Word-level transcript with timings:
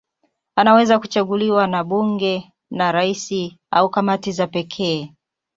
Anaweza 0.55 0.99
kuchaguliwa 0.99 1.67
na 1.67 1.83
bunge, 1.83 2.51
na 2.71 2.91
rais 2.91 3.33
au 3.71 3.89
kamati 3.89 4.31
za 4.31 4.47
pekee. 4.47 5.13